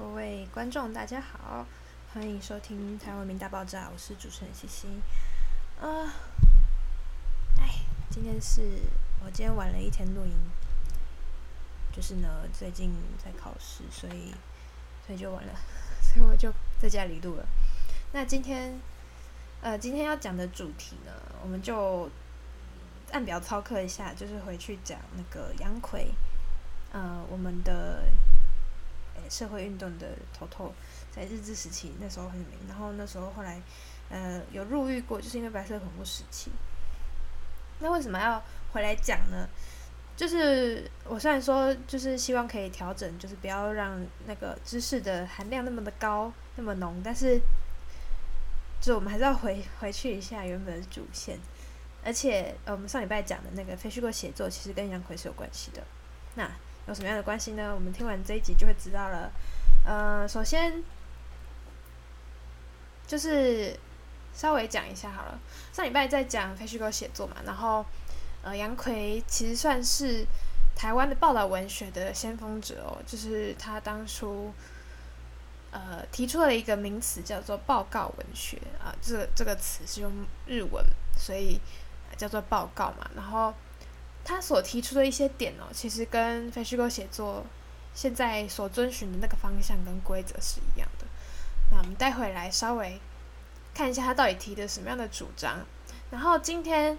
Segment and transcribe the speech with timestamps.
[0.00, 1.66] 各位观众，大家好，
[2.14, 4.88] 欢迎收听《台湾文明大爆炸》，我是主持人西西。
[5.78, 6.14] 啊，
[7.60, 8.62] 哎，今天是
[9.22, 10.32] 我今天晚了一天录音，
[11.94, 12.90] 就是呢，最近
[13.22, 14.32] 在考试，所以
[15.06, 15.52] 所以就晚了，
[16.00, 17.46] 所以我就在家里录了。
[18.12, 18.80] 那今天，
[19.60, 21.12] 呃，今天要讲的主题呢，
[21.42, 22.08] 我们就
[23.12, 26.06] 按表操课一下，就是回去讲那个杨逵，
[26.90, 28.04] 呃，我们的。
[29.30, 30.74] 社会运动的头头，
[31.10, 33.62] 在日治时期那时候很有名，然后那时候后来，
[34.10, 36.50] 呃，有入狱过，就是因为白色恐怖时期。
[37.78, 39.48] 那为什么要回来讲呢？
[40.16, 47.40] 就是我虽然说，就是希望可以调整，就是不要让那个知识的含量那么的高，那么浓，但是，
[48.82, 51.38] 就我们还是要回回去一下原本的主线。
[52.04, 55.82] 而且，呃，我们上礼拜讲的那个非虚构写作，其实跟杨奎是有关系的。
[56.34, 56.50] 那。
[56.90, 57.72] 有什么样的关系呢？
[57.72, 59.30] 我们听完这一集就会知道了。
[59.86, 60.82] 呃，首先
[63.06, 63.78] 就是
[64.34, 65.38] 稍微讲一下好了。
[65.72, 67.86] 上礼拜在讲非虚构写作嘛，然后
[68.42, 70.26] 呃，杨奎其实算是
[70.74, 74.52] 台湾的报道文学的先锋者哦，就是他当初
[75.70, 80.10] 呃提出了一个名词叫做报告文学啊，这个这个词是用
[80.44, 80.84] 日文，
[81.16, 81.60] 所以
[82.16, 83.54] 叫做报告嘛，然后。
[84.30, 87.44] 他所提出的一些点哦，其实跟非虚构写作
[87.92, 91.06] 现在所遵循的那个方向跟规则是一样的。
[91.72, 93.00] 那我们待会来稍微
[93.74, 95.58] 看一下他到底提的什么样的主张。
[96.12, 96.96] 然后今天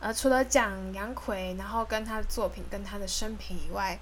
[0.00, 3.98] 呃，除了讲杨逵，然后跟他的作品跟他的生平以外，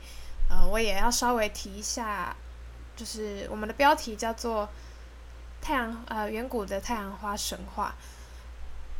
[0.50, 2.34] 呃，我也要稍微提一下，
[2.96, 4.68] 就是我们的标题叫做
[5.62, 7.94] 太阳呃远古的太阳花神话。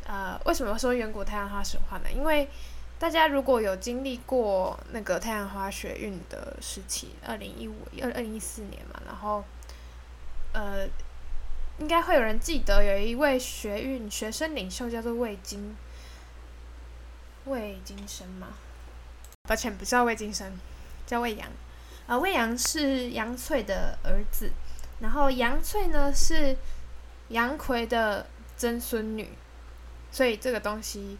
[0.05, 2.09] 呃，为什么说远古太阳花神话呢？
[2.09, 2.47] 因为
[2.97, 9.43] 大家如果有经历过那个太阳花学运的时期，二零一五、二二零一四年嘛，然后，
[10.53, 10.87] 呃，
[11.77, 15.75] 应该会有人记得有一位学运学生领袖叫做魏金，
[17.43, 18.47] 魏金生嘛，
[19.43, 20.57] 抱歉，不叫魏金生，
[21.05, 21.47] 叫魏扬，
[22.07, 24.49] 啊、呃，魏扬是杨翠的儿子，
[25.01, 26.55] 然后杨翠呢是
[27.27, 28.25] 杨奎的
[28.55, 29.29] 曾孙女，
[30.11, 31.17] 所以这个东西。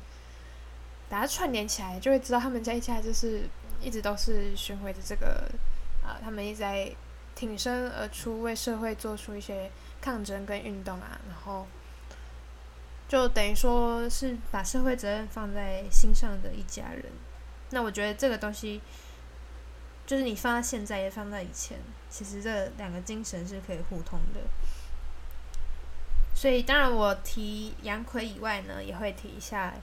[1.09, 3.47] 把它串联起来，就会知道他们家一家就是
[3.79, 5.49] 一直都是巡回的这个
[6.03, 6.91] 啊、他们一直在
[7.35, 9.71] 挺身而出，为社会做出一些
[10.01, 11.67] 抗争跟运动啊，然后
[13.07, 17.05] 就等于说是把社会责任放在心上的一家人。
[17.71, 18.81] 那我觉得这个东西，
[20.05, 21.77] 就是你放在现在也放在以前，
[22.09, 24.41] 其实这两个精神是可以互通的。
[26.33, 29.73] 所以当然我提杨逵以外呢，也会提一下。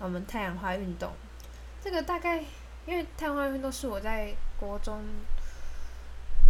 [0.00, 1.12] 我们太阳花运动，
[1.82, 2.36] 这个大概
[2.86, 5.02] 因为太阳花运动是我在国中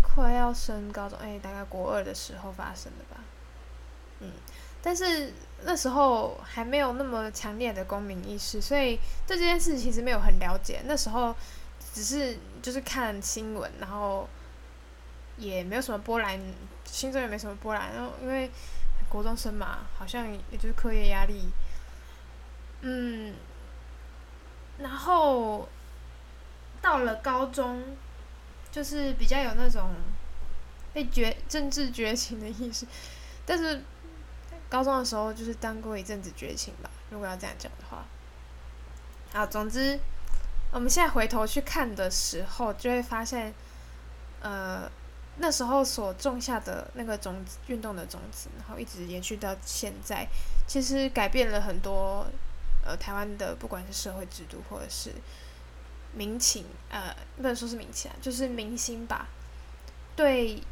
[0.03, 3.23] 快要升高中，哎，大概国二的时候发生的吧。
[4.21, 4.33] 嗯，
[4.83, 5.33] 但是
[5.63, 10.83] 那时候还没有那么强烈的公民意识，所以对这件事其实没有很了解。
[10.85, 11.35] 那时候
[11.95, 14.29] 只是就是看新闻，然后
[15.39, 16.39] 也没有什么波澜，
[16.85, 17.95] 心中也没什么波澜。
[17.95, 18.51] 然后因为
[19.09, 21.49] 国中生嘛，好像也就是课业压力。
[22.81, 23.35] 嗯，
[24.79, 25.69] 然后
[26.81, 27.83] 到了高中，
[28.71, 29.91] 就是比较有那种
[30.93, 32.87] 被觉政治觉醒的意识，
[33.45, 33.83] 但是
[34.69, 38.05] 高中的时候就是当过一阵子绝情吧，如果要这样讲的话。
[39.33, 39.99] 啊，总之
[40.71, 43.53] 我们现在回头去看的时候，就会发现，
[44.41, 44.89] 呃，
[45.39, 50.29] 那时候所种下的那个种子，运动的种子，然后一直延续到现在，
[50.69, 52.25] 其实改变了很多。
[52.89, 55.13] 呃，台湾的不管是社会制度或者是
[56.15, 59.29] 民情，呃，不能说是民情啊，就是民心吧。
[60.17, 60.63] 对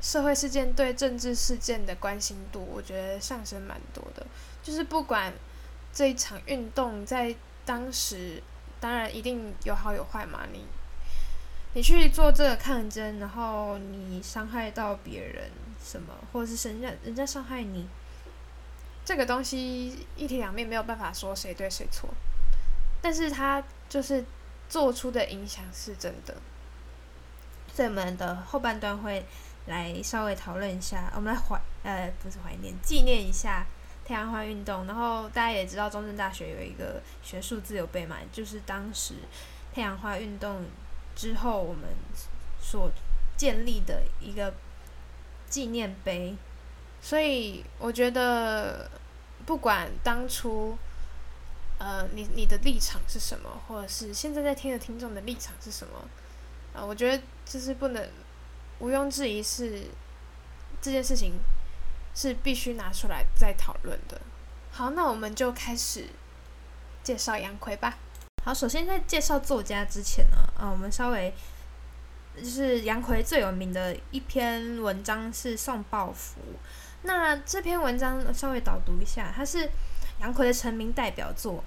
[0.00, 4.26] 社会事件、对政治事件的关心度，我觉得上升蛮多的。
[4.62, 5.30] 就是不管
[5.92, 7.36] 这一场运动在
[7.66, 8.42] 当时，
[8.80, 10.40] 当然一定有好有坏嘛。
[10.50, 10.64] 你
[11.74, 15.50] 你去做这个抗争，然后你伤害到别人
[15.84, 17.86] 什么，或者是人家人家伤害你。
[19.10, 22.08] 这个东西一体两面，没有办法说谁对谁错，
[23.02, 24.24] 但是他就是
[24.68, 26.32] 做出的影响是真的。
[27.74, 29.26] 所以我们的后半段会
[29.66, 33.66] 来稍微讨论一下，我们来怀呃不是怀念，纪念一下
[34.04, 34.86] 太阳花运动。
[34.86, 39.14] 然后大家也知道，中正大学有一个学术自由碑嘛，就是当时
[39.74, 40.66] 太阳花运动
[41.16, 41.82] 之后我们
[42.60, 42.88] 所
[43.36, 44.54] 建立的一个
[45.48, 46.36] 纪念碑。
[47.02, 48.90] 所以我觉得，
[49.46, 50.76] 不管当初，
[51.78, 56.08] 呃，你你的立场是什么，或者是现在在听的听众的立场是什么，
[56.74, 58.08] 啊、我觉得就是不能
[58.78, 59.84] 毋庸置疑是
[60.80, 61.34] 这件事情
[62.14, 64.20] 是必须拿出来再讨论的。
[64.70, 66.06] 好，那我们就开始
[67.02, 67.98] 介绍杨奎吧。
[68.44, 71.32] 好，首先在介绍作家之前呢，啊，我们稍微
[72.36, 76.40] 就是杨奎最有名的一篇文章是《送报符》。
[77.02, 79.68] 那这篇文章稍微导读一下，它是
[80.20, 81.62] 杨逵的成名代表作。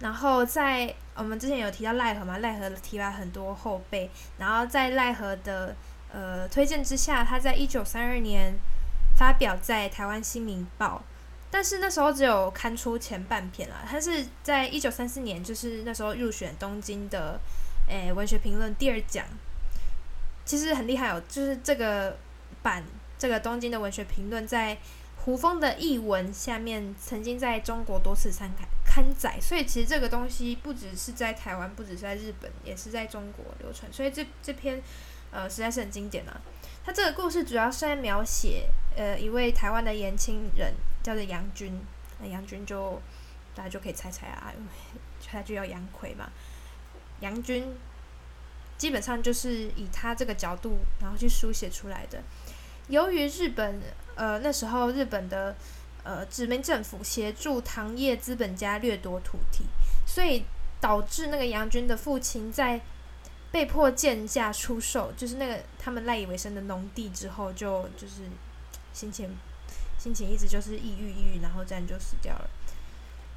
[0.00, 4.08] 然后在我们之前有提到赖和嘛，赖和提了很多后辈，
[4.38, 5.74] 然后在赖和的
[6.12, 8.54] 呃推荐之下，他在一九三二年
[9.16, 11.02] 发表在台湾《新民报》。
[11.50, 17.40] 但是那时候只有刊出前半篇啦，他是在一九三四年，就是那时候入选东京的
[17.88, 19.24] 诶文学评论第二奖，
[20.44, 22.16] 其实很厉害哦，就是这个
[22.62, 22.84] 版
[23.18, 24.78] 这个东京的文学评论在
[25.16, 34.80] 胡风的译文下面曾经在中国多次参刊刊载，所以其实这个东西不只是在台湾，不只是在日本，也是在中国流传，所以这这篇
[35.30, 36.40] 呃实在是很经典啊。
[36.84, 40.72] 他这个故事主要是在描写呃一位台湾的年轻人。
[41.00, 41.80] 叫做杨军，
[42.20, 43.00] 那杨军就
[43.54, 44.70] 大家就可以猜猜啊，因为
[45.26, 46.28] 他就叫杨逵嘛。
[47.20, 47.64] 杨军
[48.76, 52.22] 基本上就是以他这个角度，然后去书写出来的。
[52.88, 53.80] 由于日本
[54.14, 55.54] 呃那时候日本的
[56.02, 59.64] 呃殖民政府协助糖业资本家掠夺土地，
[60.06, 60.44] 所以
[60.80, 62.80] 导致那个杨军的父亲在
[63.50, 68.22] 被迫贱价出售，就是那个他们赖以为生的农地之后，就就是
[68.92, 69.36] 心情。
[69.98, 72.48] 心情一直就是抑郁，抑郁，然后这样就死掉了。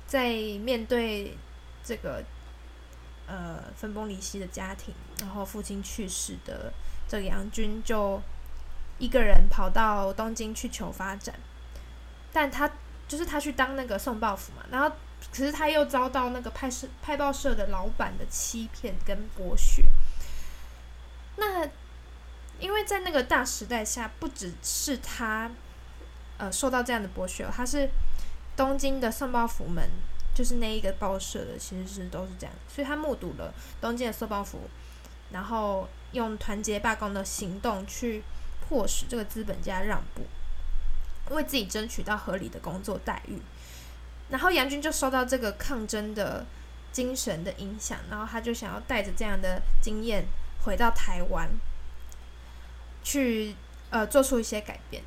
[0.06, 1.36] 在面对
[1.84, 2.24] 这个
[3.26, 6.72] 呃分崩离析的家庭，然后父亲去世的
[7.08, 8.22] 这个杨军，就
[9.02, 11.36] 一个人跑到东京去求发展。
[12.32, 12.72] 但他
[13.08, 14.90] 就是他去当那个送报服嘛，然后
[15.32, 19.84] 可是他又遭到那个派社派报社的老板的欺骗跟剥削。
[21.36, 21.68] 那
[22.60, 25.50] 因为在那个大时代下，不只是他。
[26.38, 27.88] 呃，受到这样的剥削，他是
[28.56, 29.88] 东京的送报服们，
[30.34, 34.68] 就是那一个报社的，其实是都是这样，所以他目睹了东京的送报服，
[35.30, 38.24] 然后用团结罢工的行动去
[38.72, 40.26] 迫使这个资本家让步，
[41.36, 43.38] 为自己争取到合理的工作待遇，
[44.30, 46.46] 然后杨军就受到这个抗争的
[46.94, 50.26] 精神的影响，然后他就想要带着这样的经验
[50.64, 51.50] 回到台湾，
[53.04, 53.54] 去
[53.90, 55.04] 呃做出一些改变。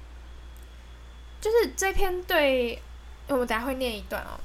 [1.40, 2.82] 就是这篇对，
[3.28, 4.38] 我们等下会念一段哦。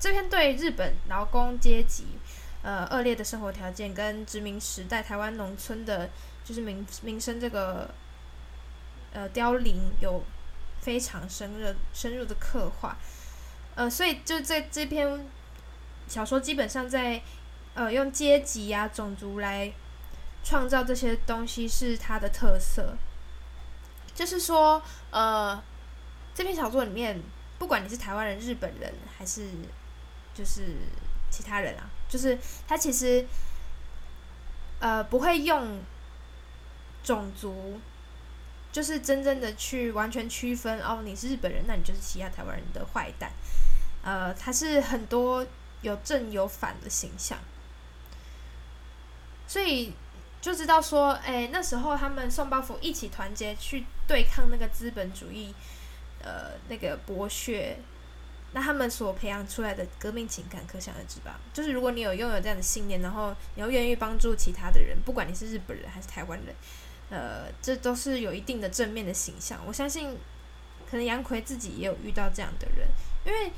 [0.00, 2.04] 这篇对日本劳工阶级，
[2.62, 6.10] 呃，恶劣的生活条件跟殖民时代台湾农村的，
[6.44, 7.88] 就是民民生这个，
[9.12, 10.22] 呃，凋零有
[10.80, 12.96] 非常深入深入的刻画。
[13.74, 15.26] 呃，所以就这这篇
[16.06, 17.22] 小说基本上在，
[17.74, 19.72] 呃，用阶级呀、啊、种族来
[20.44, 22.96] 创造这些东西是它的特色。
[24.14, 25.62] 就是说，呃。
[26.32, 27.20] 这篇小说里面，
[27.58, 29.48] 不管你是台湾人、日本人，还是
[30.32, 30.76] 就是
[31.28, 32.38] 其他人啊，就是
[32.68, 33.26] 他其实
[34.78, 35.80] 呃不会用
[37.02, 37.78] 种族，
[38.72, 43.30] 就是真正的去完全区分哦，你是日本人，那你就是其他台湾人的坏蛋。
[44.02, 45.46] 呃，他是很多
[45.82, 47.38] 有正有反的形象，
[49.46, 49.92] 所以
[50.40, 55.54] 就知道说，哎，那时候他们送包袱一起团结去对抗那个资本主义。
[56.22, 57.78] 呃，那个剥削，
[58.52, 61.40] 那他们所培养出来的革命情感，可想而知吧？
[61.50, 66.54] 就是如果你有拥有这样的信念，然后你要愿意帮助其他的人，不管你是日本人还是台湾人，
[67.10, 69.60] 呃，这都是有一定的正面的形象。
[69.66, 70.16] 我相信，
[70.90, 72.88] 可能杨奎自己也有遇到这样的人，
[73.24, 73.52] 因为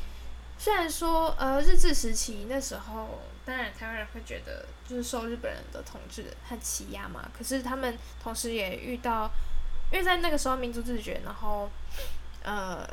[0.58, 9.30] 虽然说，呃，日治时期那时候，当然台湾人会觉得就是受日本人的统治和欺压嘛，可是他们同时也遇到，
[9.92, 11.70] 因为在那个时候民族自觉，然后。
[12.44, 12.84] 呃，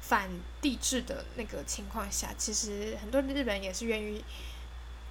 [0.00, 0.30] 反
[0.62, 4.24] 帝制的那个情况下，其实很多日本人也是愿意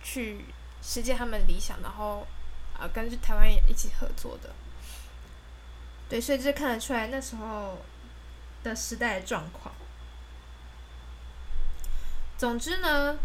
[0.01, 0.45] 去
[0.81, 2.25] 实践他们理想，然后
[2.73, 4.49] 啊、呃，跟台湾一起合作的。
[6.09, 7.79] 对，所以这看得出来那时候
[8.63, 9.73] 的时代状况。
[12.37, 13.17] 总之呢，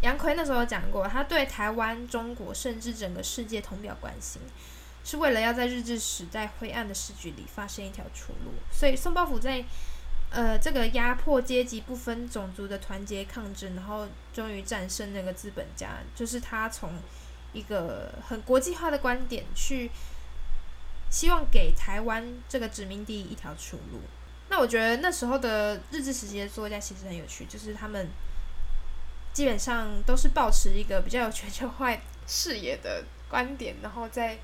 [0.00, 4.40] 杨逵那时候讲过，他对台湾、中国甚至整个世界同表关心。
[5.04, 9.64] 是为了要在日治时代灰暗的时局里发生一条出路，所以送报符在
[10.30, 16.92] 呃这个压迫阶级不分种族的团结抗争，然后终于战胜那个资本家，就是他从
[17.52, 19.90] 一个很国际化的观点去
[21.10, 24.00] 希望给台湾这个殖民地一条出路。
[24.48, 28.08] 那我觉得那时候的日治时期的作家其实很有趣，就是他们
[29.32, 34.38] 基本上都是抱持一个比较有全球化视野的观点，然后在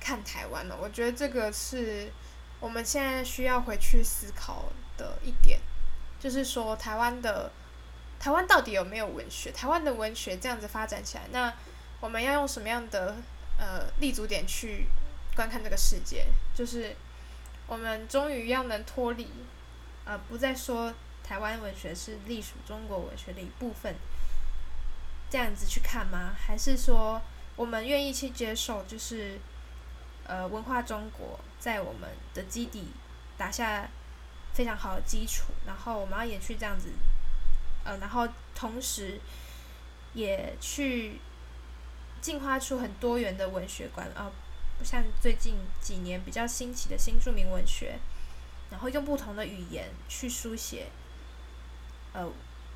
[0.00, 0.76] 看台湾呢？
[0.80, 2.10] 我觉得这个是
[2.58, 4.64] 我们现在需要回去思考
[4.96, 5.60] 的一点，
[6.18, 7.50] 就是说台湾的
[8.18, 9.52] 台湾到底有没有文学？
[9.52, 11.54] 台湾的文学这样子发展起来，那
[12.00, 13.16] 我们要用什么样的
[13.58, 14.86] 呃立足点去
[15.34, 16.26] 观看这个世界？
[16.54, 16.94] 就是
[17.66, 19.26] 我们终于要能脱离，
[20.04, 20.92] 呃，不再说
[21.24, 23.96] 台湾文学是隶属中国文学的一部分，
[25.30, 26.34] 这样子去看吗？
[26.38, 27.20] 还是说
[27.56, 29.40] 我们愿意去接受，就是
[30.26, 32.88] 呃文化中国在我们的基底
[33.38, 33.88] 打下
[34.52, 36.90] 非常好的基础，然后我们要延续这样子，
[37.84, 39.18] 呃，然后同时
[40.12, 41.18] 也去。
[42.26, 44.32] 进化出很多元的文学观啊，
[44.80, 48.00] 不像最近几年比较兴起的新著名文学，
[48.68, 50.88] 然后用不同的语言去书写，
[52.12, 52.28] 呃，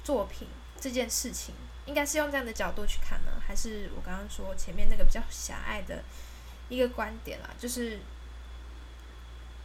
[0.05, 0.47] 作品
[0.81, 1.53] 这件事情，
[1.87, 6.05] 应该是用这样的角度去看呢，还是我刚刚说前面那个比较狭隘的
[6.69, 7.51] 一个观点啦？
[7.59, 7.99] 就是，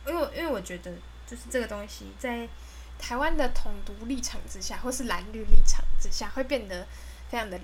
[0.07, 0.91] 因为因为我觉得，
[1.27, 2.49] 就是这个东西在
[2.97, 6.87] 台湾的统独立场之下，或是蓝绿立场之下，会变得
[7.29, 7.59] 非常的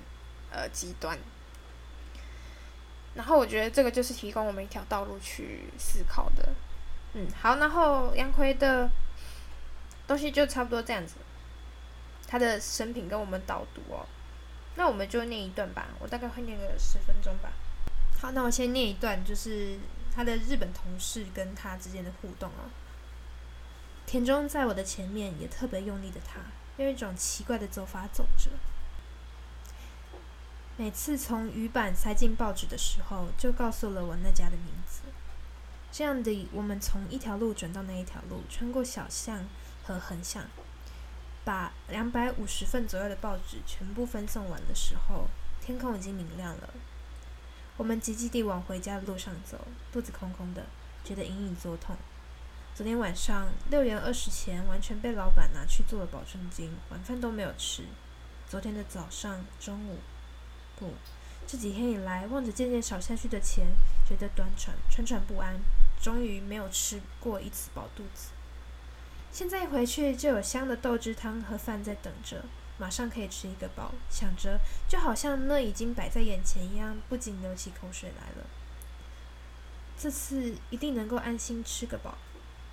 [0.52, 1.18] 呃极端。
[3.14, 6.48] 然后我觉得这个就是提供我们一条道路去思考的，
[7.12, 8.90] 嗯，好，然后杨奎的
[10.06, 11.16] 东西就差不多这样子，
[12.26, 14.06] 他的生平跟我们导读哦，
[14.76, 17.52] 那我们就念一段吧，我大概会念个十分钟吧。
[18.18, 19.76] 好，那我先念一段，就是
[20.14, 22.70] 他的日本同事跟他之间的互动哦。
[24.06, 26.40] 田中在我的前面也特别用力的他，
[26.76, 28.50] 用一种奇怪的走法走着。
[30.78, 35.02] 每次从鱼板塞进报纸的时候，就告诉了我那家的名字。
[35.92, 39.44] 这样的，我们从一条路转到那一条路，穿过小巷
[39.84, 40.44] 和横巷，
[41.44, 45.28] 把两百五十份左右的报纸全部分送完的时候，
[45.60, 46.70] 天空已经明亮了。
[47.76, 50.64] 我们急急地往回家的路上走，肚子空空的，
[51.04, 51.96] 觉得隐隐作痛。
[52.74, 57.84] 昨天晚上六元二十钱完全被老板拿去做了保证金，晚饭都没有吃。
[58.48, 59.98] 昨天的早上、中午。
[61.46, 63.66] 这几天以来，望着渐渐少下去的钱，
[64.08, 65.60] 觉得短喘、喘喘不安，
[66.00, 68.30] 终于没有吃过一次饱肚子。
[69.30, 72.44] 现在一回去就有香的豆汁汤和饭在等着，
[72.78, 73.92] 马上可以吃一个饱。
[74.10, 78.46] 想着，就好像那已经摆在眼前一样，不禁流起口水来了。
[79.98, 82.18] 这次一定能够安心吃个饱。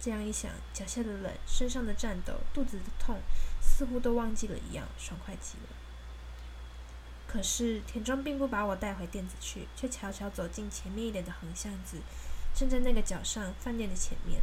[0.01, 3.19] 这样一想，脚下的冷、身上的颤抖、肚子的痛，
[3.61, 5.78] 似乎都忘记了一样，爽快极了。
[7.31, 11.97] 可是田中并不把我带回店子去，却悄悄走进前面一点的横巷子，
[12.55, 14.41] 站在那个角上饭店的前面。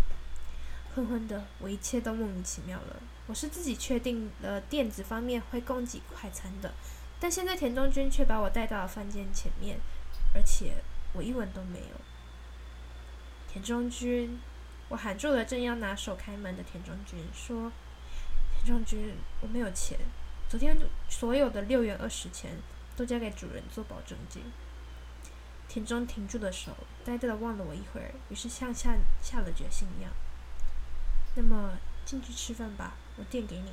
[0.95, 3.03] 昏昏的，我一切都莫名其妙了。
[3.27, 6.73] 我是自己确定了店子方面会供给快餐的，
[7.19, 9.81] 但现在田中君却把我带到了饭店前面，
[10.33, 10.77] 而且
[11.13, 11.97] 我一文都没有。
[13.49, 14.39] 田中君，
[14.91, 17.73] 我喊住了正要拿手开门的田中君，说
[18.55, 19.99] ：“田中君，我没有钱，
[20.49, 20.79] 昨天
[21.09, 22.53] 所有的六元二十钱。”
[22.97, 24.43] 都交给主人做保证金。
[25.69, 30.13] 田中停住了手，呆呆的望了我一会儿，于是像下下了决心一样。
[31.35, 33.73] 那么进去吃饭吧，我垫给你。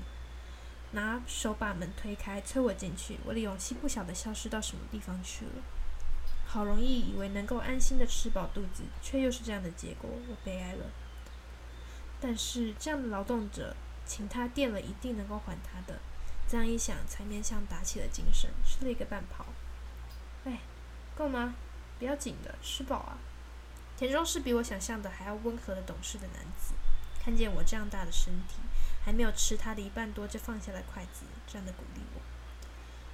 [0.91, 3.17] 拿手把门推开，催我进去。
[3.25, 5.63] 我的勇气不晓得消失到什么地方去了。
[6.45, 10.85] 好容易以为能够安心的吃饱肚子，却又是这样的结果，我悲哀了。
[12.19, 13.75] 但是这样的劳动者，
[14.05, 15.99] 请他垫了，一定能够还他的。
[16.47, 19.45] 这样一想，才勉强打起了精神，吃了一个半饱。
[20.45, 20.59] 哎，
[21.15, 21.55] 够吗？
[21.99, 23.17] 不要紧的，吃饱啊。
[23.97, 26.73] 田中是比我想象的还要温和的懂事的男子，
[27.23, 28.55] 看见我这样大的身体，
[29.03, 32.21] 还没有吃他的一半多就放下了筷子，这样的鼓励我。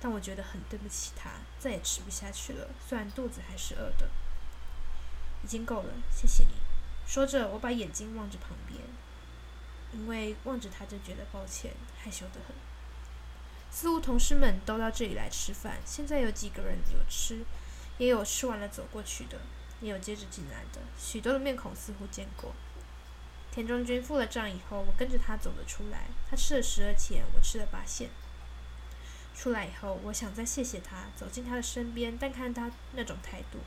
[0.01, 4.09] 但我觉得很对不起他，再也吃不下去了，虽然肚子还是饿的。
[5.43, 6.53] 已经够了，谢谢你。
[7.05, 8.81] 说着，我把眼睛望着旁边，
[9.93, 12.55] 因为望着他就觉得抱歉，害羞得很。
[13.79, 17.45] 似乎同事们都到这里来吃饭，现在有几个人有吃，
[17.97, 19.39] 也有吃完了走过去的，
[19.79, 22.51] 也有接着进来的，许多的面孔似乎见过。
[23.53, 26.07] 田中君付了账以后，我跟着他走了出来。
[26.29, 28.09] 他吃了十二钱，我吃了八线。
[29.33, 33.59] 出来以后，我想再谢谢他，走进他的身边，但看他那种态度，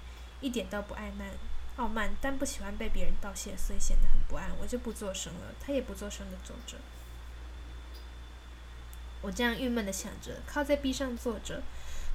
[0.43, 1.31] 一点都不爱慢、
[1.77, 4.51] 傲慢，但不喜欢被别人道谢，所以显得很不安。
[4.61, 6.77] 我就不作声了，他也不作声的走着。
[9.23, 11.63] 我这样郁闷地想着，靠在壁上坐着，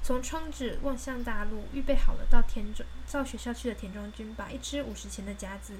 [0.02, 1.64] 从窗子望向大路。
[1.72, 5.74] 预备好了到田中到学校去的田中君，把一只五十钱的夹子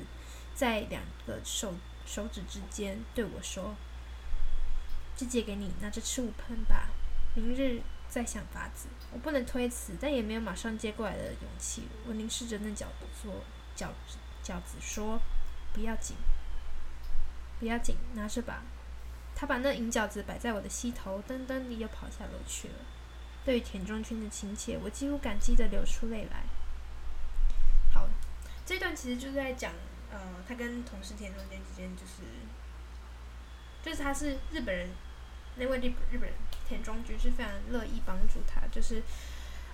[0.54, 1.75] 在两个手
[2.06, 3.76] 手指之间对我说
[5.14, 6.88] ：“这借给你，拿着吃午饭吧，
[7.35, 11.82] 明日再想法子。”我不能推辞，但也没有马上接过来的勇气。
[12.06, 12.87] 我凝视着那角
[13.23, 13.42] 座
[13.76, 13.92] 角
[14.42, 15.20] 教子说
[15.75, 16.16] ：“不要紧，
[17.61, 18.62] 不要紧，拿着吧。”
[19.40, 22.75] 他把那银饺子摆在我的膝头，噔噔地又跑下楼去了。
[23.45, 26.42] 对于田中君的亲切，我几乎感激的流出泪来。
[27.95, 28.09] 好，
[28.66, 29.71] 这段其实就是在讲，
[30.11, 30.18] 呃，
[30.49, 32.25] 他跟同事田中间之间，就是，
[33.80, 34.90] 就是他是日本人，
[35.54, 36.33] 那位日日本人
[36.66, 39.00] 田中君是非常乐意帮助他，就是，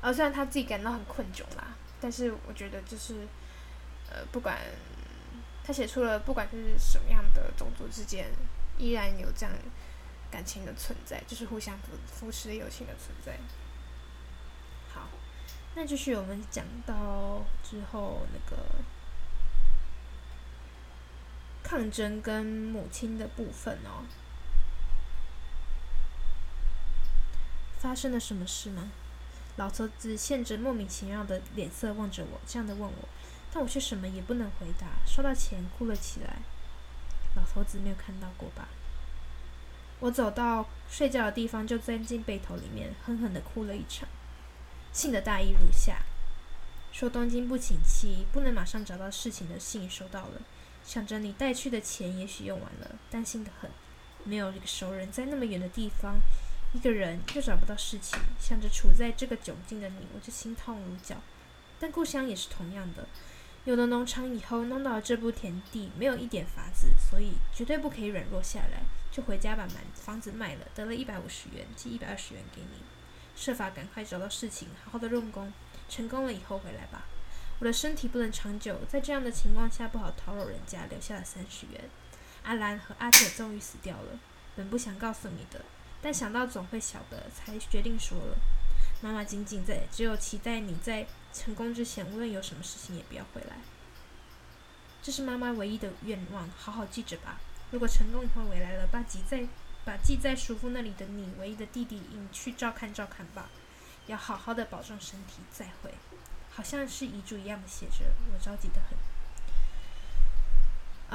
[0.03, 3.27] 呃，虽然他自己感到很困窘啦，但是我觉得就是，
[4.11, 4.59] 呃，不管
[5.65, 8.31] 他写出了不管是什么样的种族之间。
[8.79, 9.55] 依然有这样
[10.31, 13.39] 感情的存在，就是互相扶扶持的友情的存在。
[14.93, 15.09] 好，
[15.75, 18.63] 那就是我们讲到之后那个
[21.63, 24.05] 抗争跟母亲的部分哦。
[27.79, 28.91] 发生了什么事吗？
[29.57, 33.09] 老头子现着莫名其妙的脸色望着我，这样的问我，
[33.53, 34.87] 但我却什么也不能回答。
[35.07, 36.39] 收到钱，哭了起来。
[37.35, 38.69] 老头子没有看到过吧？
[40.01, 44.09] 我走到睡觉的地方，就钻进被头里面，狠狠地哭了一场。
[44.93, 46.03] 信的大意如下：
[46.93, 50.43] 说东京不景气，不能马上找到事情的信收到了，
[50.85, 53.71] 想着你带去的钱也许用完了，担心得很。
[54.25, 56.17] 没有一个熟人在那么远的地方，
[56.73, 61.17] 一个人又找不到事情，想着处在这个窘境的你，我就心痛如绞。
[61.81, 63.07] 但故乡也是同样的。
[63.65, 68.83] 有了农场以后，弄到了这步田地，没有一点法子，所以绝对不可以软弱下来。
[69.11, 72.83] 就回家把满房子卖了，得了一百五十元，寄一百二十元给你，
[73.35, 75.53] 设法赶快找到事情，好好的用功。
[75.89, 77.07] 成功了以后回来吧。
[77.61, 81.89] 我的身体不能长久，在这样的情况下不好讨扰人家，留下了三十元。
[82.43, 84.19] 阿兰和阿铁终于死掉了，
[84.57, 85.65] 本不想告诉你的，
[86.03, 88.37] 但想到总会晓得，才决定说了。
[89.01, 93.57] 妈妈仅仅在，只有期待你在成功之前，无论有什么事情也不要回来。
[95.03, 97.41] 这是妈妈唯一的愿望，好好记着吧。
[97.73, 99.47] 如果成功以后回来了，把寄在
[99.85, 103.51] 把寄在叔父那里的你唯一的弟弟引去照看照看吧。
[104.07, 105.93] 要好好的保重身体，再会。
[106.51, 108.97] 好像是遗嘱一样的写着，我着急得很。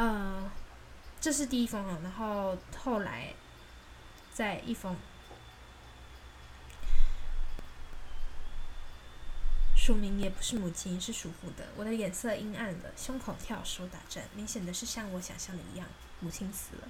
[0.04, 0.52] 呃，
[1.22, 3.34] 这是第一封啊，然后后来
[4.34, 4.98] 再一封。
[9.90, 11.66] 署名也不是母亲，是叔父的。
[11.76, 15.88] 我的脸色阴暗了，胸口跳，手打颤，明显的是像我想象的一样，
[16.20, 16.88] 母亲死了，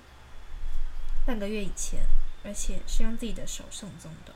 [1.25, 2.01] 半个月以前，
[2.43, 4.35] 而且是用自己的手送终的。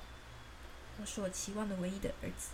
[0.97, 2.51] 我是我期望的唯一的儿子，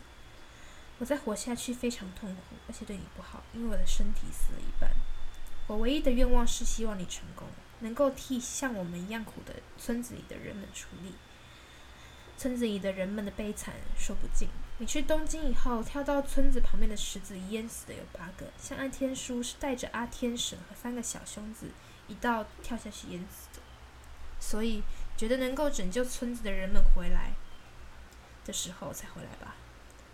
[0.98, 4.90] 我再活下去非常痛苦，而且对你不好，因为我的身体死了一半。
[5.68, 7.48] 我唯一的愿望是希望你成功，
[7.82, 11.14] 能够替像我们一样苦的村子里的人们出力。
[12.36, 14.48] 村子里的人们的悲惨说不尽。
[14.82, 21.70] 你去东京以后，跳到村子旁边的池子淹死的有八个，像阿天叔是带着阿天婶和三个小兄子
[22.08, 23.62] 一道跳下去淹死的。
[24.40, 24.82] 所以
[25.18, 27.34] 觉得能够拯救村子的人们回来
[28.46, 29.58] 的时候才回来吧。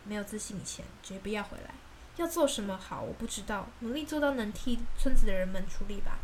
[0.04, 1.75] 没有自信以前，绝不要回来。
[2.17, 3.67] 要做什么好，我不知道。
[3.82, 6.17] 努力做到能替村子的人们出力吧。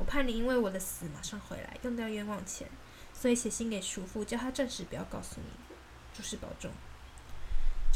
[0.00, 2.68] 我怕你因为我的死马上回来，用掉冤枉钱。
[3.14, 5.46] 所以写信给叔父，叫他暂时不要告诉你。
[6.12, 6.72] 诸事保重。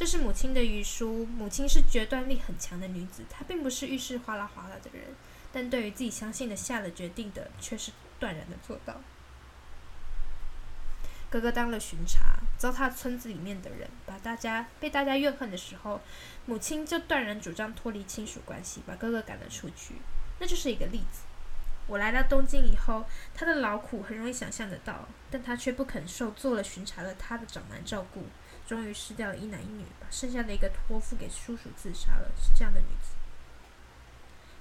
[0.00, 1.26] 这是母亲的遗书。
[1.26, 5.08] 母亲是决断力很强的女子，她并不是遇事哗啦哗啦的人，
[5.52, 8.98] 但对于自己相信的、下了决定的，却是断然的做到。
[11.28, 16.00] 哥哥当了巡查，糟蹋村子里面的人，把大家被大家怨恨的时候，
[16.46, 19.96] 母亲就断然主张脱离亲属关系，把哥哥赶了出去。
[20.38, 21.20] 那就是一个例子。
[21.86, 28.24] 我来到东京以后，他的劳苦很容易想象得到，但他却不肯受做了巡查的他的长男照顾，
[28.70, 32.30] 终于失掉了一男一女，把剩下的一个托付给叔叔自杀了。
[32.40, 33.16] 是这样的女子。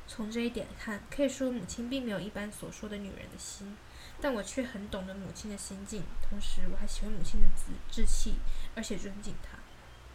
[0.07, 3.77] 从这一点看，可以说母亲并没有一般所说的女人的心，
[4.19, 8.37] 但我却很懂得母亲的心境，同时我还喜欢母亲的志志气，
[8.73, 9.59] 而且尊敬她。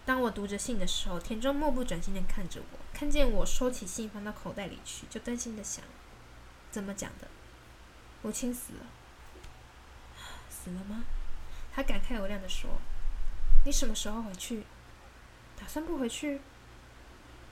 [0.04, 5.85] 当我读着信的时候，田中目不转睛地看着我，看见我收起信放到口袋里去，就担心地想。
[6.72, 7.28] 怎么讲的？
[8.22, 8.87] 母亲死了，
[10.50, 11.04] 死了吗？
[11.72, 12.80] 他感慨有量地说
[13.64, 14.64] ：“你什么时候回去？
[15.59, 16.40] 打算不回去？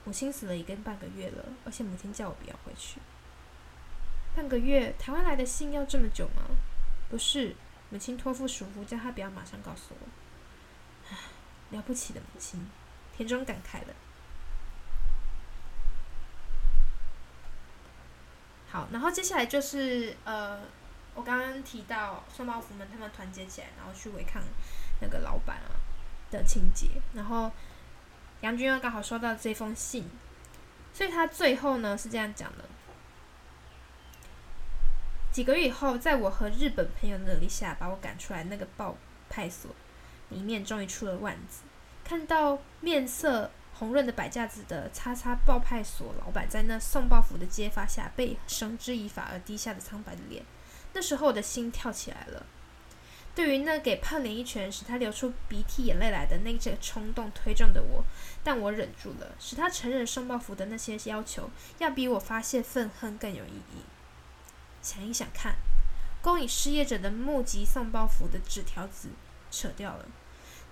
[0.04, 3.00] 母亲死了已经半个月了，而且母亲叫我不要回去。
[4.34, 6.42] 半个月，台湾来的信要这么久吗？
[7.08, 7.54] 不是，
[7.90, 10.08] 母亲托付叔父，叫他不要马上告诉我。
[11.10, 11.16] 唉，
[11.70, 12.68] 了不起的母亲，
[13.16, 13.94] 田中感慨了。”
[18.68, 20.62] 好，然后接下来就是呃，
[21.14, 24.42] 我刚刚提到双胞福们他们团结起来，然后去违抗
[25.00, 25.70] 那个老板啊
[26.38, 26.88] 的情节。
[27.14, 27.52] 然后
[28.40, 30.10] 杨君又刚好收到这封信，
[30.92, 32.64] 所以他最后呢是这样讲的：
[35.30, 38.96] 几个月以后，在我和日本朋友的努力下，把我赶出来那个报
[39.28, 39.70] 派所
[40.30, 41.62] 里面，终于出了万子。
[42.04, 50.44] 看到面色红润的摆架子的叉叉报派所老板在那送报服的揭发下被绳之以法而低下的苍白的脸，
[50.92, 52.44] 那时候我的心跳起来了。
[53.34, 58.04] 对于那给胖脸一拳使他流出鼻涕眼泪来的那这个冲动推动的我，
[58.44, 63.82] 但我忍住了，使他承认送报符的那些要求，要比我发泄愤恨更有意义。
[64.82, 65.56] 想一想看，
[66.20, 69.08] 供以失业者的募集送报符的纸条子
[69.50, 70.06] 扯掉了，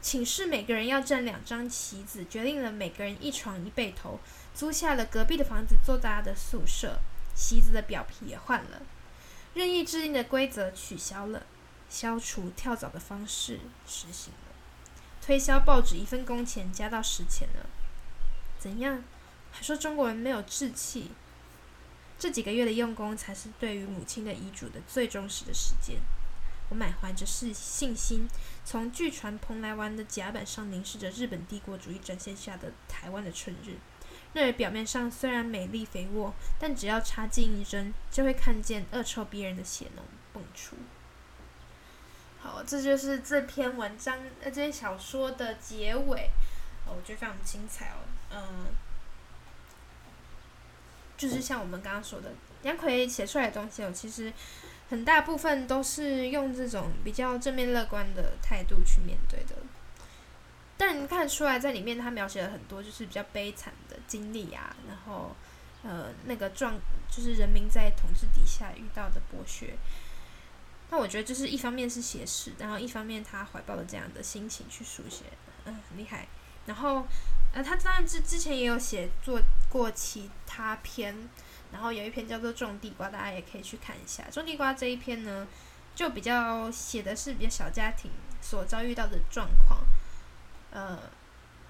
[0.02, 4.20] 寝室每个人要占两张席子，决定了每个人一床一被头，
[4.54, 6.98] 租下了隔壁的房子做大家的宿舍，
[7.34, 8.82] 席子的表皮也换了，
[9.54, 11.46] 任意制定的规则取消了。
[11.90, 14.54] 消除跳蚤的方式实行了，
[15.20, 17.66] 推销报纸一份工钱加到十钱了。
[18.58, 19.02] 怎样？
[19.50, 21.10] 还说中国人没有志气？
[22.18, 25.96] 这几个月的用功才是对于母亲的遗嘱的最忠实的时间。
[26.68, 28.28] 我满怀着是信心，
[28.64, 33.78] 从据传蓬莱湾的甲板上凝视着日本帝国主义展现下的台湾的春日。
[34.34, 40.76] 那儿表面上虽然美丽肥沃，但只要插进一针，就会看见恶臭逼人的血脓迸出。
[42.42, 46.30] 好，这就是这篇文章呃，这篇小说的结尾，
[46.86, 48.00] 我觉得非常精彩哦。
[48.32, 48.66] 嗯，
[51.18, 54.32] 就是像我们刚刚说的，杨奎写出来的东西哦，其实
[54.88, 59.56] 很大部分都是用这种比较正面乐观的态度去面对的。
[60.78, 65.36] 但你看出来，在里面他描写了很多就是比较悲惨的经历啊，然后
[65.82, 69.76] 呃，那个状就是人民在统治底下遇到的剥削。
[70.90, 75.24] 那我觉得就是一方面是写实，然后一方面他怀抱了这样的心情去书写，
[75.64, 76.26] 嗯，很厉害。
[76.66, 77.06] 然后，
[77.54, 81.28] 呃，他当然之之前也有写做过其他篇，
[81.72, 84.22] 然后有一篇叫做《种地瓜》，大家也可以去看一下。
[84.32, 85.48] 《种地瓜》这一篇呢，
[85.94, 88.10] 就比较写的是比较小家庭
[88.42, 89.80] 所遭遇到的状况，
[90.70, 90.98] 呃，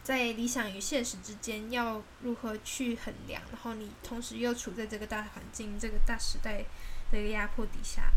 [0.02, 6.64] 在理想与现实之间要如何去衡量，然后你同时又处在这个大环境、这个大时代
[7.12, 8.10] 这个压迫底下。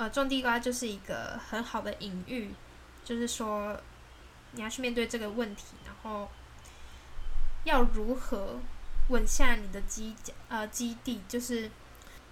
[0.00, 2.54] 呃，种地瓜就是一个很好的隐喻，
[3.04, 3.78] 就是说
[4.52, 6.26] 你要去面对这个问题，然后
[7.64, 8.58] 要如何
[9.10, 10.16] 稳下你的基
[10.48, 11.70] 呃基地，就是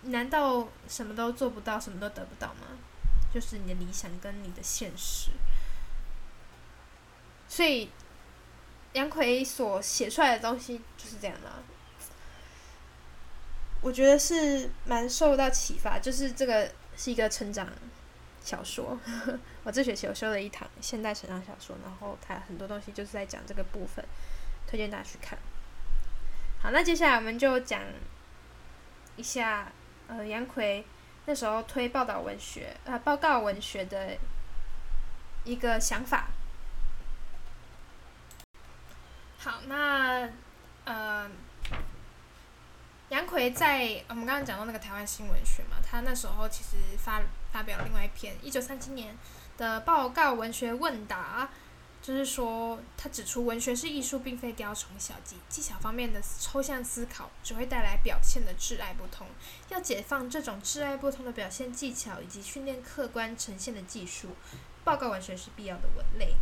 [0.05, 2.79] 难道什么都做不到，什么都得不到吗？
[3.31, 5.33] 就是你的理想跟你的现实。
[7.49, 7.91] 所以
[8.95, 11.53] 杨逵所写出来的东西就是这样的，
[13.83, 16.73] 我觉得是蛮受到启发，就是这个。
[16.99, 17.69] 是一个成长
[18.43, 18.99] 小说，
[19.63, 24.05] 我这学期有修了一堂现代成长小说，然后它很多东西就是在讲这个部分，
[24.67, 25.39] 推荐大家去看。
[26.61, 27.81] 好，那接下来我们就讲
[29.15, 29.71] 一下，
[30.09, 30.85] 呃，杨奎
[31.27, 34.19] 那时候推报道文学，呃，报告文学的
[35.45, 36.27] 一个想法。
[39.39, 40.29] 好，那
[40.85, 41.31] 呃。
[43.11, 49.17] 杨奎在我们刚刚讲到那个台湾新文学嘛，他那时候其实发发表另外一篇一九三七年
[49.57, 51.49] 的报告文学问答，
[52.03, 59.27] 就是说他指出文学是艺术，并非雕虫小技，技巧方面的抽象思考只会带来表现的挚爱不同，
[59.71, 64.37] 要解放这种挚爱不同的表现技巧以及训练客观呈现的技术，
[64.85, 66.35] 报告文学是必要的文类。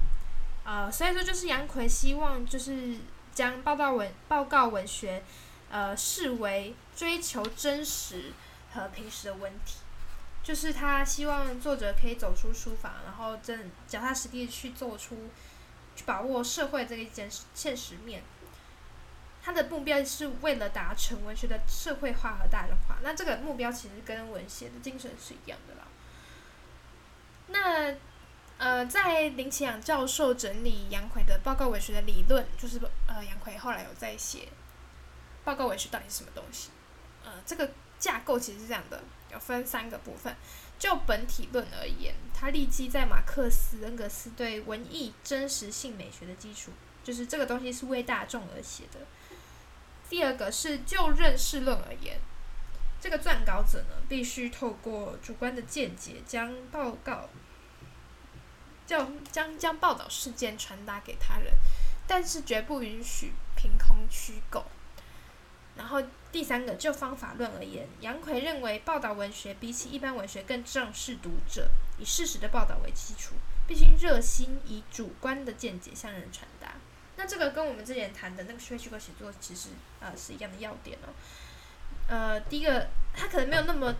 [0.64, 2.96] 呃，所以说就是杨奎希望就是
[3.32, 5.22] 将报道文报告文学。
[5.76, 8.32] 呃，视为追求真实
[8.72, 9.76] 和平时的问题，
[10.42, 15.28] 就是他希望作者可以走出书房，然后真脚踏实地去做出，
[15.94, 18.22] 去把握社会这一件现实面。
[19.42, 22.96] 他的目标是为了达成文学的社会化和大众化。
[23.02, 25.82] 那这个目标其实跟文学的精神是一样的啦。
[27.48, 27.94] 那
[28.56, 34.48] 呃，在林奇仰教授整理杨奎的报告文学的理论，就是呃，杨奎后来有在写。
[35.46, 36.70] 报告文学到底是什么东西？
[37.24, 39.00] 呃，这个架构其实是这样的，
[39.32, 40.34] 有分三个部分。
[40.76, 46.72] 就本体论而言，它立基在马克思、恩格斯对文艺真实性美学的基础，
[47.04, 48.98] 就是这个东西是为大众而写的。
[50.10, 52.18] 第二个是就认识论而言，
[53.00, 57.30] 这个撰稿者呢，必须透过主观的见解，将报告，
[58.84, 61.54] 将将将报道事件传达给他人，
[62.06, 64.66] 但是绝不允许凭空虚构。
[65.76, 73.34] 然后第三个，就方法论而言，杨逵认为报道文学比起一般文学更重视读者，以事实的报道为基础，
[73.66, 76.72] 必须热心以主观的见解向人传达。
[77.16, 81.12] 那这个跟我们之前谈的那个非虚构写作其实呃是一样的要点哦。
[82.08, 83.94] 呃，第一个，他可能没有那么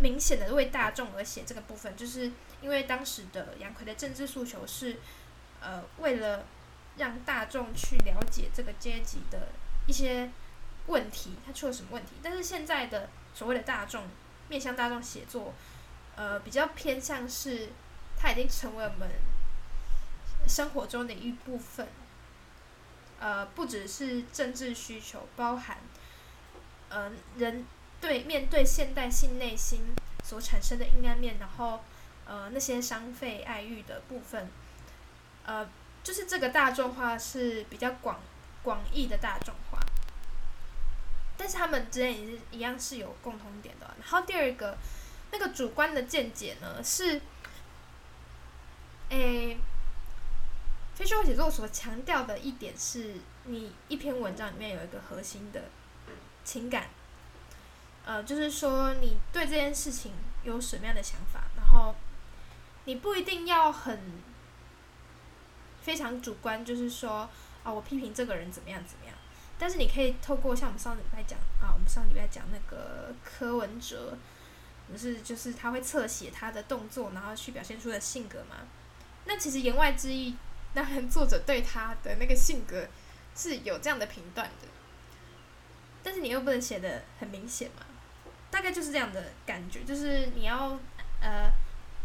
[0.00, 4.96] 明显的为大众而写这个部分，就是因为当时的杨逵的政治诉求是，
[5.60, 6.44] 呃，为了
[6.96, 9.48] 让大众去了解这个阶级的
[9.86, 10.30] 一些
[10.86, 12.12] 问题，他出了什么问题。
[12.22, 14.04] 但是现在的所谓的大众
[14.48, 15.54] 面向大众写作，
[16.16, 17.70] 呃，比较偏向是，
[18.16, 19.08] 他已经成为我们
[20.48, 21.88] 生活中的一部分，
[23.20, 25.78] 呃，不只是政治需求，包含。
[26.94, 27.64] 呃，人
[28.02, 29.80] 对面对现代性内心
[30.22, 31.82] 所产生的阴暗面，然后
[32.26, 34.50] 呃那些伤肺爱欲的部分，
[35.46, 35.66] 呃，
[36.02, 38.20] 就是这个大众化是比较广
[38.62, 39.78] 广义的大众化，
[41.36, 43.94] 但是他们之间也是一样是有共同点的。
[43.98, 44.76] 然后第二个，
[45.30, 47.20] 那个主观的见解呢是，
[49.10, 49.56] 诶，
[50.94, 53.14] 非虚构写作所强调的一点是，
[53.44, 55.62] 你一篇文章里面有一个核心的。
[56.44, 56.88] 情感，
[58.04, 60.10] 呃，就是说你对这件事情
[60.42, 61.94] 有什么样的想法，然后
[62.84, 64.20] 你不一定要很
[65.80, 67.30] 非常主观，就是说
[67.62, 68.96] 啊，我批评这个人怎么样子，
[69.62, 74.18] 但是你可以透过像我们上礼拜讲啊，我们上礼拜讲那个柯文哲，
[74.90, 78.56] 不是就是他会侧写他的动作，然后去表现出的性格嘛？
[79.24, 80.34] 那其实言外之意，
[80.74, 82.88] 当然作者对他的那个性格
[83.36, 84.66] 是有这样的评断的。
[86.02, 87.86] 但是你又不能写得很明显嘛，
[88.50, 90.76] 大概就是这样的感觉，就是你要
[91.20, 91.48] 呃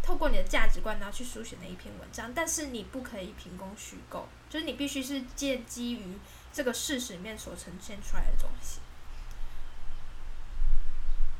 [0.03, 6.19] 透过你的价值观然后去书写那一篇文章，但是你不可以凭空虚构，就是你必须是建基于
[6.57, 8.79] 这个事实里面所呈现出来的东西。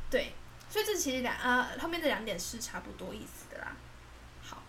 [0.08, 0.32] 对，
[0.70, 3.72] 所以这其实两呃后面这两点是差不多意思的啦。
[4.40, 4.62] 好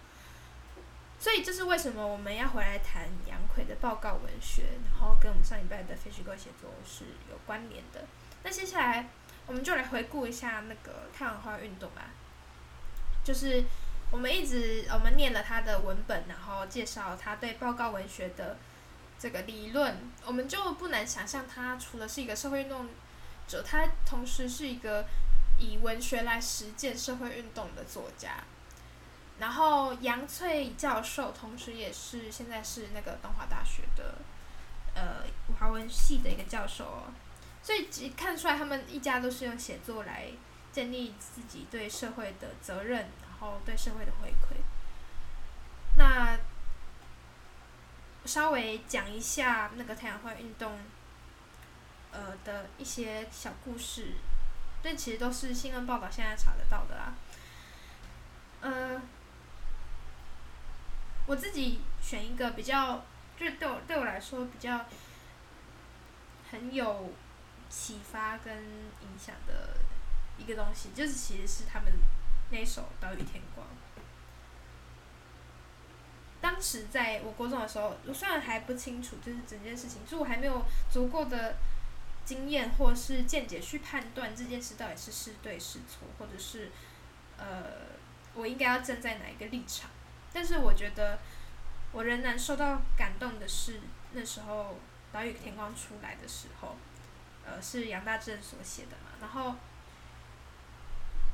[1.19, 8.07] 所以这是为什么我们要回来谈杨奎的报告文学，然后跟我们上礼拜的非虚构写作是有关联的。
[8.41, 9.07] 那接下来
[9.45, 12.09] 我们就来回顾一下那个太阳花运动吧。
[13.23, 13.63] 就是
[14.09, 18.57] 我们一直我们念了他的文本，然后介绍他对报告文学的
[19.19, 22.87] 这个理论，我们就不难想象，他除了是一个社会运动
[23.47, 25.05] 者，他同时是一个
[25.57, 28.43] 以文学来实践社会运动的作家。
[29.39, 34.15] 然后杨翠教授，同时也是现在是那个东华大学的，
[34.93, 35.23] 呃，
[35.59, 37.03] 华文系的一个教授哦，
[37.61, 40.27] 所以看出来他们一家都是用写作来
[40.71, 44.57] 建立自己对社会的责任，然后对社会的回馈。
[45.97, 46.37] 那
[48.29, 50.77] 稍微讲一下那个太阳花运动，
[52.11, 54.13] 呃的一些小故事，
[54.83, 57.13] 这其实都是新闻报道现在查得到的啦，
[58.61, 59.01] 呃。
[61.25, 63.05] 我自己选一个比较，
[63.37, 64.85] 就是对我对我来说比较
[66.49, 67.13] 很有
[67.69, 69.77] 启发跟影响的
[70.39, 71.93] 一个东西，就是其实是他们
[72.49, 73.67] 那首《岛屿天光》。
[76.41, 81.57] 当时在我国中的时候，我虽然还不清楚，就是整件事情，就我还没有足够的
[82.25, 86.71] 经验或是见解去判断这件事到底是是对是错，或者是
[87.37, 87.63] 呃，
[88.33, 89.89] 我应该要站在哪一个立场。
[90.31, 91.19] 但是我觉得，
[91.91, 93.81] 我仍然受到感动的是
[94.13, 94.63] 那时候
[95.13, 96.75] 《岛屿天光》出来的时候，
[97.45, 99.11] 呃，是杨大正所写的嘛。
[99.19, 99.55] 然后，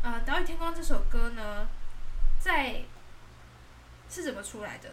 [0.01, 1.67] 呃，《岛屿天光》这首歌呢，
[2.39, 2.81] 在
[4.09, 4.91] 是怎么出来的？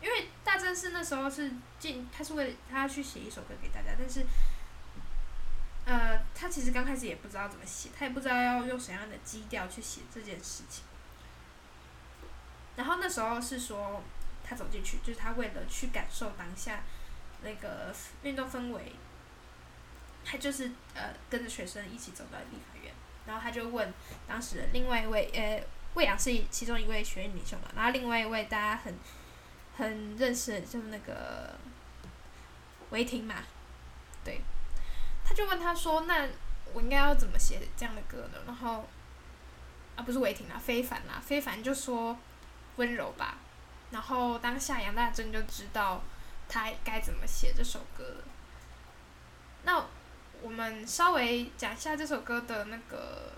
[0.00, 4.26] 因为大正是那时候是进，他是为了他要去写一首歌给大家，但是，
[5.84, 10.82] 呃，他其实刚开始也不知道怎么写，他也不知道要用什么样的基调去写这件事情。
[12.74, 14.02] 然后那时候是说，
[14.42, 16.82] 他走进去，就是他为了去感受当下
[17.42, 18.96] 那个运动氛围，
[20.24, 22.92] 他就是呃跟着学生一起走到立法院，
[23.26, 23.94] 然后他就问
[24.26, 25.62] 当时的另外一位呃
[25.94, 28.98] 魏阳是其中一位学院领袖嘛，然后另外一位大家很
[29.76, 31.54] 很认识的就是那个
[32.90, 33.36] 韦廷嘛，
[34.24, 34.40] 对，
[35.24, 36.28] 他就问他说：“那
[36.72, 38.88] 我应该要怎么写这样的歌呢？”然后
[39.96, 42.16] 啊不是韦廷啊，非凡啊，非凡就说。
[42.76, 43.36] 温柔吧，
[43.90, 46.02] 然后当下杨大正就知道
[46.48, 48.24] 他该怎么写这首歌了。
[49.64, 49.84] 那
[50.40, 53.32] 我们稍微讲一下这首歌的那个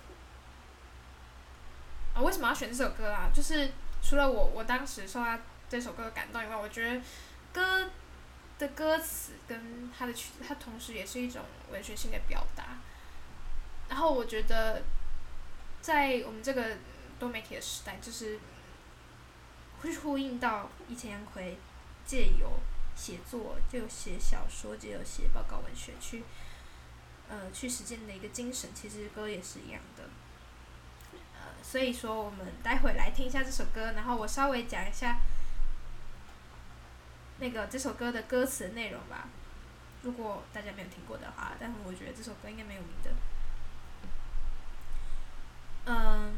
[2.15, 3.31] 啊，为什么要选这首歌啊？
[3.35, 3.71] 就是
[4.03, 7.01] 除了我我当时受到这首歌的感动以外，我觉得
[7.53, 7.91] 歌
[8.59, 12.79] 的歌词跟他的曲，它同时也是一种文学性的表达。
[13.89, 14.83] 然后我觉得，
[15.83, 16.77] 在我们这个
[17.19, 18.39] 多媒体的时代，就是。
[19.83, 21.59] 会呼应到以前杨逵
[22.07, 22.59] 借由
[22.97, 26.25] 写作，就有写小说，就有写报告文学，去
[27.29, 28.71] 呃去实践的一个精神。
[28.75, 30.05] 其实歌也是一样的。
[31.67, 35.17] 所以说我们待会来听一下这首歌，然后我稍微讲一下
[37.41, 39.27] 那个这首歌的歌词内容吧。
[40.03, 43.11] 如果大家没有听过的话，但是我觉得这首歌应该蛮有名的。
[45.87, 46.37] 嗯，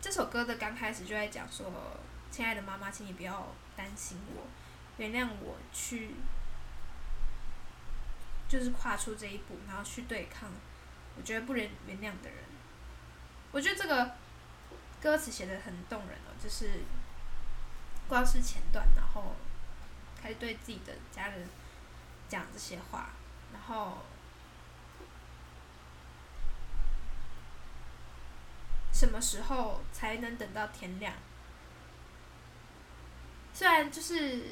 [0.00, 1.70] 这首歌的刚开始就在讲说
[2.32, 4.42] ：“亲爱的妈妈，请你不要担心我，
[4.96, 6.10] 原谅我去，
[8.48, 10.48] 就是跨出这一步，然后去对抗
[11.16, 12.38] 我觉得不能原谅的人。”
[13.54, 14.16] 我觉得这个
[15.00, 16.82] 歌词写的很动人哦，就是
[18.06, 19.36] 光是前段，然后
[20.20, 21.48] 开始对自己的家人。
[22.26, 23.10] 讲这些话，
[23.52, 23.98] 然后
[28.92, 31.12] 什么时候才能等到天亮？
[33.52, 34.46] 虽然就是，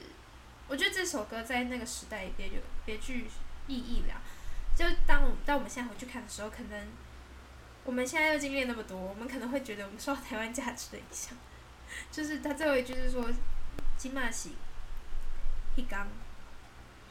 [0.68, 3.28] 我觉得这首歌在那个时代别有别具
[3.66, 4.20] 意义了。
[4.76, 6.88] 就当我当我们现在回去看的时候，可能
[7.84, 11.36] 我们现在又经历那么多，我们可能会觉得我们受到台湾价值的影响。
[12.10, 13.28] 就是他最后一句是说
[13.98, 14.56] ：“金马喜
[15.76, 16.06] 一刚。”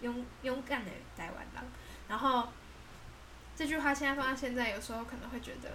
[0.02, 1.64] 勇勇敢的台湾人，
[2.08, 2.48] 然后
[3.56, 5.70] 这句话现在放到现在，有时候可能会觉得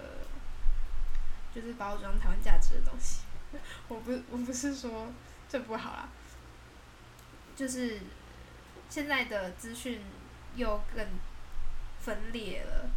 [1.55, 3.21] 就是包装台湾价值的东西。
[3.87, 5.07] 我不我不是说
[5.47, 6.09] 这不好啦，
[7.55, 8.01] 就是
[8.89, 10.01] 现在的资讯
[10.57, 11.07] 又更
[12.01, 12.89] 分裂了，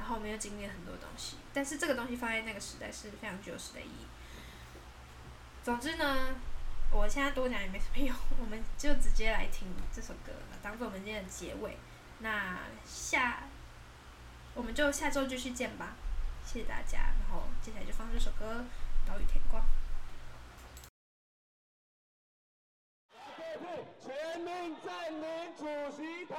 [0.00, 4.06] 然后我们又经历了很多东西，但是这个东西放在那个时代是非常具有时代意义。
[5.62, 6.34] 总之呢。
[6.92, 11.78] 我现在多讲也没什么用，我们就直接来听这首歌，当做我们今天的结尾。
[12.18, 13.44] 那下，
[14.54, 15.94] 我们就下周继续见吧，
[16.44, 16.98] 谢谢大家。
[17.20, 18.64] 然后接下来就放这首歌
[19.08, 19.62] 《岛屿天光》。
[24.02, 25.62] 全民占领主
[25.96, 26.34] 席台！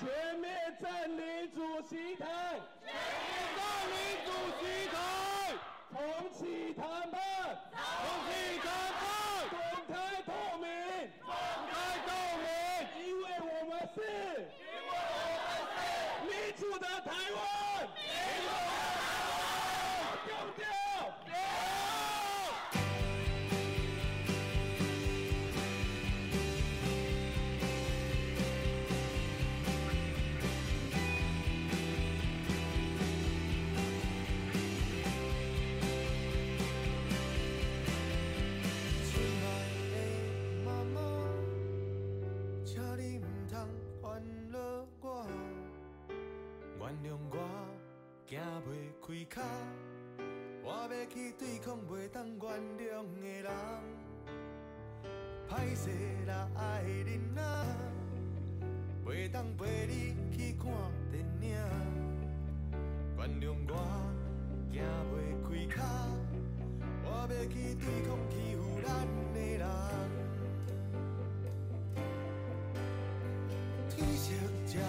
[0.00, 2.24] 全面占领主席台！
[2.82, 2.96] 全面
[3.54, 4.32] 占领主
[4.64, 4.96] 席台！
[6.38, 7.25] 重
[51.38, 52.38] 对抗袂当原
[52.78, 53.50] 谅的人。
[55.48, 55.90] 歹势
[56.26, 57.40] 啦，爱人啊，
[59.04, 60.64] 袂当陪你去看
[61.12, 61.48] 电影。
[63.18, 63.72] 原谅我，
[64.72, 64.74] 行
[65.12, 65.82] 袂开脚，
[67.04, 68.88] 我要去对抗欺负咱
[69.34, 69.64] 的人。
[73.90, 74.24] 天色
[74.66, 74.80] 渐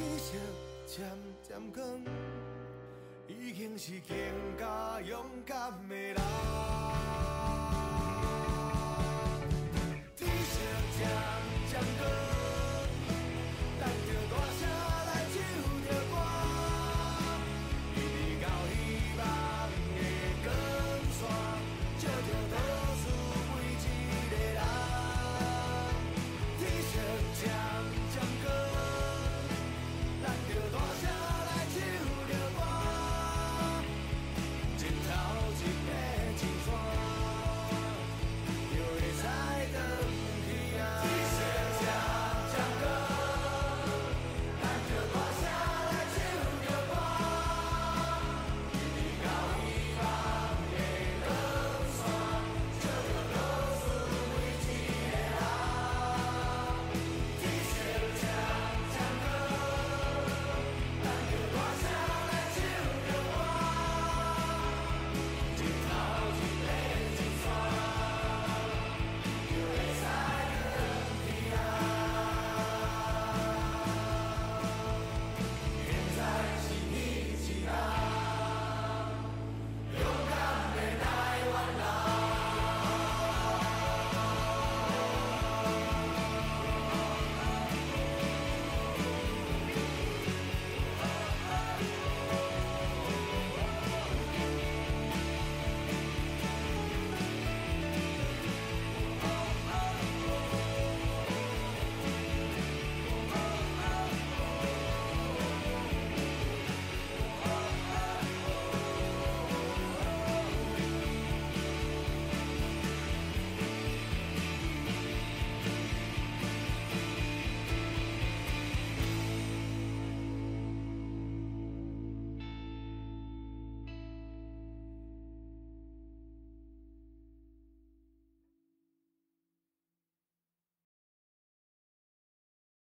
[0.00, 0.32] 天色
[0.86, 1.04] 渐
[1.46, 1.84] 渐光，
[3.28, 4.16] 已经是更
[4.58, 6.16] 加勇敢的人。